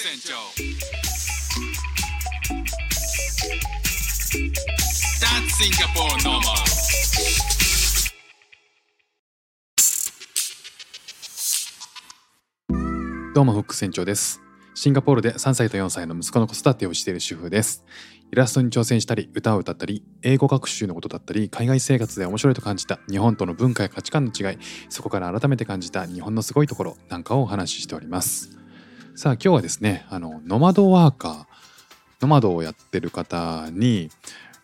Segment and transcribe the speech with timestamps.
[0.00, 0.34] 船長
[5.18, 6.54] That's Singapore normal.
[13.34, 14.40] どうもフック船長です。
[14.76, 17.84] シンガポールで3歳と4歳の息子の子育てをしている主婦です。
[18.30, 24.58] イラストに挑戦したり歌を歌ったり英語学習のことだったり海外生活で面白いと感じた日本との文化や価値観の違い
[24.90, 28.57] そこから改めて感じた日本のすごいところなんかをお話ししております。
[29.18, 31.44] さあ今日はですねあのノマドワーカー
[32.20, 34.10] ノマドをやってる方に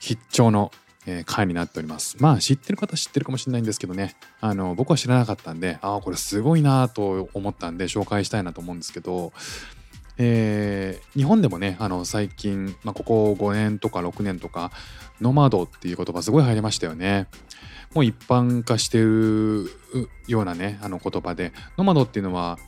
[0.00, 0.72] 必聴の
[1.06, 2.16] えー回になっております。
[2.18, 9.32] まあ知ってる方知ってるかもしれないんですけどねあの僕は知らなかったんでああこれすごいなと思ったんで紹介したいなと思うんですけど、
[10.18, 14.72] えー日本でもねあの最近、まあ、ここ5年とか6年とか
[15.20, 17.28] ノマドっていう言葉すごい入りましたよね。
[17.94, 19.70] もう一般化してる
[20.26, 22.58] ようなねあの言葉でノマドっていうのは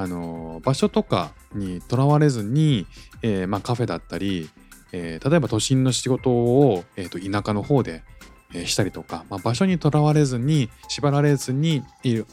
[0.00, 2.86] あの場所とかにとらわれずに、
[3.20, 4.48] えーまあ、カフェだったり、
[4.92, 8.02] えー例えば都心の仕事を、えーと田舎の方で、
[8.54, 11.84] えしたりとか、まあ、場所にとらわれずに縛られずに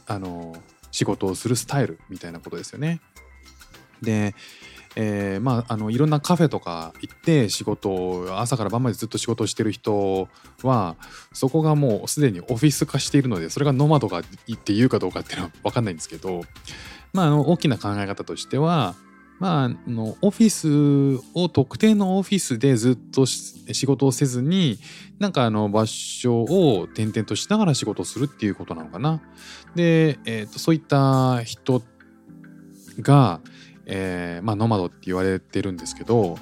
[0.08, 0.56] あの
[0.92, 3.02] 仕事をするスタイルみたいなことですよね。
[4.02, 4.34] で、
[4.96, 10.30] えーまああのいろんなカフェとか行って仕事を朝から晩までずっと仕事をしてる人
[10.64, 10.96] は
[11.34, 16.42] そこがもうすでにオフィス化しているのでそれがノマドがいって言うかどうかっていうのは分かんないんですけど、
[17.14, 18.96] まあ、あの大きな考え方としては
[19.40, 24.80] まあ、あのオフィスを特定のオフィスでずっと仕事をせずに
[25.20, 29.22] なんかあの場所を転々としながら仕事をするっていうことなのかな。
[29.76, 31.84] で、えーとそういった人
[33.00, 33.42] が、
[33.86, 36.40] えーまあ、ノマドって言われてるんですけど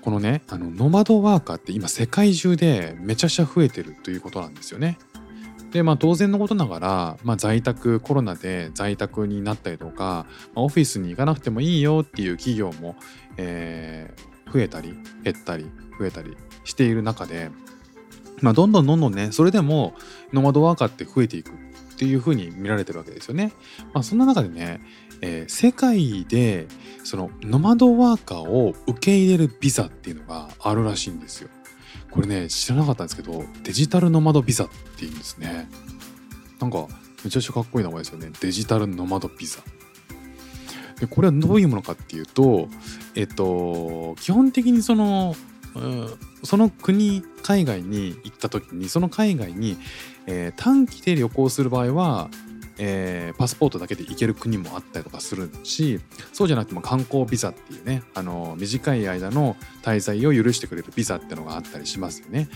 [0.00, 4.98] このねあのノマドワーカーって今世界中でめちゃくちゃ増えてるということなんですよね。
[5.74, 12.96] でまあ当然のことながら、まあ、在宅コロナで在宅になったりとか、まあオフィスに行かなくてもいいよっていう企業も、
[13.36, 14.94] えー増えたり
[15.24, 15.66] 減ったり
[15.98, 17.50] 増えたりしている中で、
[18.40, 19.94] まあ、どんどんどんどんねそれでも
[20.32, 21.52] ノマドワーカーって増えていくっ
[21.98, 23.52] ていうふうに見られてるわけですよね。
[23.92, 24.80] まあ、そんな中でね、
[25.22, 26.68] えー世界で
[27.02, 31.48] そのノマドワーカーを受け入れるビザっていうのがあるらしいんですよ。
[32.14, 35.68] これね知らなかったんですけどデジタルノマドビザっていうんですね。
[36.60, 36.86] なんか
[37.24, 38.30] めちゃくちゃかっこいい名前ですよね。
[38.40, 39.58] デジタルノマドビザ。
[41.00, 42.68] でこれはどういうものかっていうと、
[43.16, 45.34] えっと、基本的にその、
[45.74, 46.08] うん
[46.44, 49.76] その国海外に行った時にその海外に、
[50.26, 52.30] えー短期で旅行する場合は、
[52.78, 56.00] えーパスポートだけで行ける国もあったりとかするし
[56.32, 62.48] そうじゃなくても観光ビザっていうねあの短い間の滞在を許してくれるビザってのがあったりしますよね。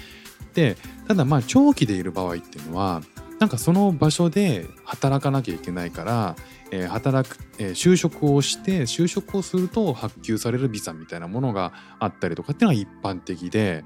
[0.54, 3.02] でただまあ長期でいる場合っていうのは
[3.38, 6.36] なんかその場所で働かなきゃいけないから、
[6.72, 13.84] えー働く、えー就職をして就職をすると発給されるビザみたいなものがあったりとかっていうのが一般的で、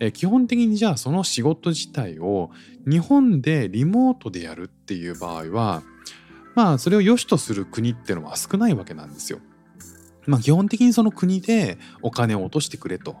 [0.00, 2.50] えー基本的にじゃあその仕事自体を
[2.86, 5.82] 日本でリモートでやるっていう場合は
[6.54, 9.40] まあそれを良しとする国っていうのは少ないわけなんですよ。
[10.26, 13.16] まあ基本的にその国でお金を落としてくれと、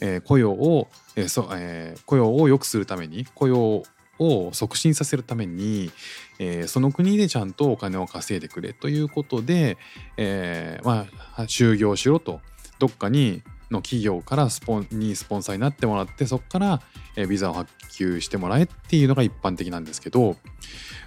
[0.00, 3.84] えー雇用を、えーそえー雇用を良くするために雇用
[4.18, 5.90] を促進させるために、
[6.38, 9.78] えーその国でちゃんとお金を稼いでくれということで、
[10.16, 11.06] えーま
[11.36, 12.40] あ就業しろと
[12.78, 16.82] どっかにの企業からスポンにスポンサーになってもらってそこから、
[17.28, 20.36] ビザを発給してもらえっていうのが一般的なんですけど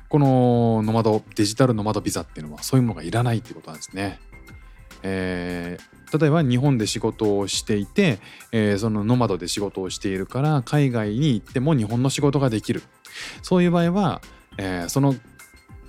[0.09, 4.19] このノマドデジタルノマドビザっていうのはそういうものがいらないってことなんですね。
[5.03, 8.19] えー例えば日本で仕事をしていて、
[8.51, 12.83] えーそのノマドで仕事をしているから海外に行っても日本の仕事ができる。
[13.41, 14.21] そういう場合は、
[14.57, 15.15] えーその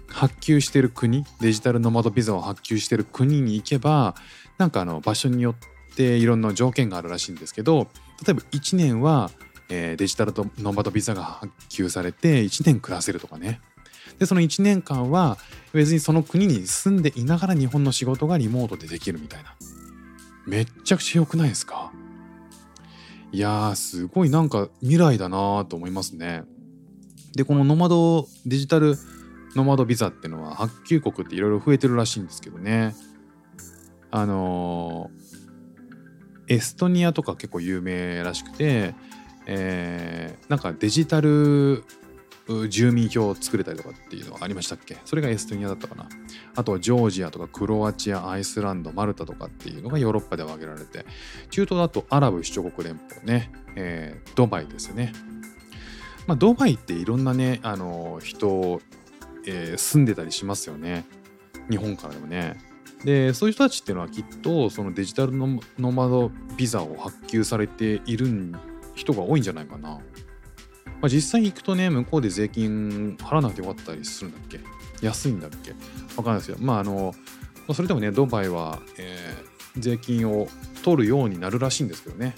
[0.08, 4.14] 発給してる国デジタルノマドビザを発給してる国に行けば
[4.56, 7.88] なんかあの場所によっていろんな条件があるらしいんですけど
[8.24, 9.30] 例えば1年は、
[9.68, 13.60] えーデジタルノマドビザが発給されて1年暮らせるとかね。
[14.18, 15.36] でその1年間は
[15.72, 19.54] 別にその国に住んでいながら日本の仕事がリモートでできるみたいな。
[20.46, 21.92] めっちゃくちゃ良くないですか？
[23.32, 26.44] いやーすごいなんか未来だなーと思いますね。
[27.34, 28.96] でこのノマドデジタル
[29.54, 32.94] ノマドビザっていうのは発給国っていろいろ増えてるらしいんですけどね。
[34.10, 35.26] あのー
[36.48, 38.94] エストニアとか結構有名らしくて、
[39.46, 41.82] えーなんかデジタル
[42.68, 44.98] 住民票を作れたりとかっていうのはありましたっけ？
[45.04, 46.08] それがエストニアだったかな。
[46.54, 51.04] あとはジョージアとかクロアチアアイスランドマルタとかっていうのがヨーロッパでは挙げられて
[51.50, 55.12] 中東だとアラブ首長国連邦ね、えードバイですよね。
[56.26, 58.80] まあドバイっていろんなねあの人、
[59.46, 61.04] えー住んでたりしますよね。
[61.68, 62.56] 日本からでもね。
[63.04, 65.60] でそういう人たちっていうのはきっとそのデジタルノ
[65.92, 68.54] マドビザを発給されている
[68.94, 69.98] 人が多いんじゃないかな。
[71.00, 74.60] まあ、実際に行くとね向こうで税金払わなくてよかったりするんだっけ？
[75.02, 75.72] 安いんだっけ？
[76.16, 76.56] わかんないですよ。
[76.60, 77.14] まああの
[77.74, 80.48] それでもねドバイは、えー、税金を
[80.82, 82.34] 取るようになるらしいんですけどね。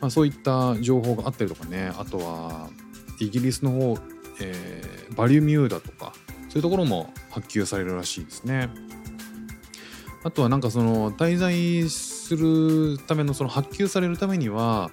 [0.00, 2.68] まあ、そういった情報があったりとかねあとは
[3.20, 3.96] イギリスの方、
[4.40, 6.12] えー、バリュミューダとか
[6.50, 8.68] そういうところも発給されるらしいですね。
[10.24, 14.90] あとはなんかその滞在するためのその発給されるためには、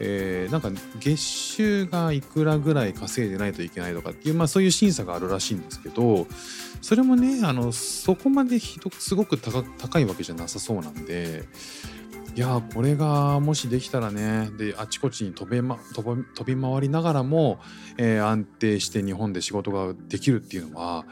[0.00, 6.26] えー、なんか月収がいくらぐらい稼いでないといけないとかっていう、まあ、そういう審査があるらしいんですけど
[6.80, 11.44] それもねあのそこまでひどすごく高いわけじゃなさそうなんで
[12.34, 17.60] いやこれがもしできたらねであちこちに飛び,、ま、飛び飛び回りながらも、
[17.98, 21.04] えー、安定して日本で仕事ができるっていうのは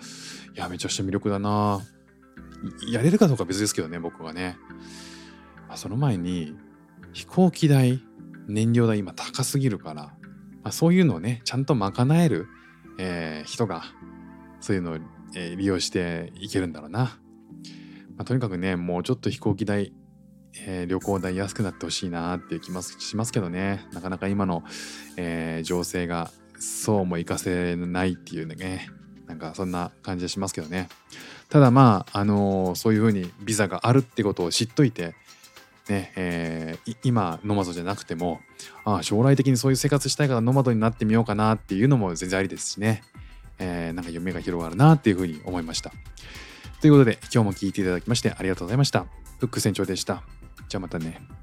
[0.56, 1.80] いやめちゃくちゃ魅力だな。
[2.90, 4.58] やれるかどうか別ですけどね僕はね、
[5.68, 6.56] まあ、その前に
[7.12, 8.02] 飛行機代
[8.46, 10.12] 燃料代今高すぎるから、ま
[10.64, 12.48] あ、そういうのをねちゃんと賄える、
[12.98, 13.82] えー、人が
[14.60, 14.98] そういうのを、
[15.34, 17.00] えー、利用していけるんだろうな、
[18.16, 19.92] まあ、とにかくねもうちょっと飛行機代
[20.66, 23.86] えー、旅行代安くなってほしいなっていう気もしますけどね。
[23.92, 24.64] なかなか今の、
[25.16, 28.88] えー、情勢がそうもいかせないっていうね。
[29.30, 30.88] なんかそんな感じがしますけどね。
[31.48, 35.14] ただまあ、あのー、そういうふうにビザがあるってことを知っといて
[35.88, 38.40] ねえー、今ノマドじゃなくても
[38.84, 43.02] ああ将来的にそういう生活したいからノマドになってみようかなっていうのも全然ありですしね、
[43.58, 45.90] えー、なんか夢が広がるなっていうふうに思いました。
[46.80, 49.06] ということで今日も聴いていただきましてありがとうございました。
[49.38, 50.22] フック船長でした。
[50.68, 51.39] じゃあまたね。